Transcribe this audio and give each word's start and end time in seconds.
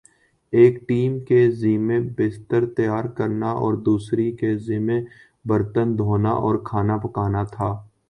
ایک 0.53 0.79
ٹیم 0.87 1.19
کے 1.25 1.39
ذمہ 1.51 1.99
بستر 2.17 2.65
تیار 2.75 3.05
کرنا 3.17 3.51
اور 3.61 3.73
دوسری 3.85 4.31
کے 4.37 4.55
ذمہ 4.67 4.99
برتن 5.45 5.97
دھونا 5.97 6.31
اور 6.43 6.55
کھانا 6.65 6.97
پکانا 6.97 7.43
تھا۔ 7.53 7.69